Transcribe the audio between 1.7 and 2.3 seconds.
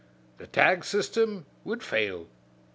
fail."